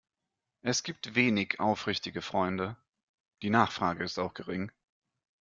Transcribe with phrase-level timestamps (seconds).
[0.63, 2.75] Es gibt wenig aufrichtige Freunde-
[3.43, 4.71] die Nachfrage ist auch gering.